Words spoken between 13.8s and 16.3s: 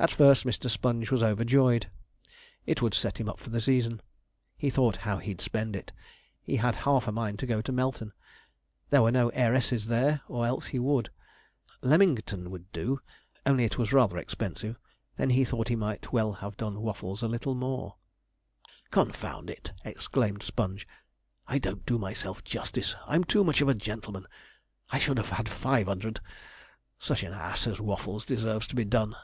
rather expensive. Then he thought he might as